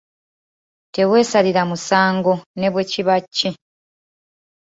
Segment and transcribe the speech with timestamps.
[0.93, 3.49] Teweesalira musango ne bwe kiba ki.